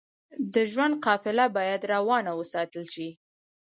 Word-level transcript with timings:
د 0.53 0.55
ژوند 0.71 0.93
قافله 1.05 1.45
بايد 1.55 1.83
روانه 1.93 2.31
وساتل 2.39 2.83
شئ. 2.93 3.09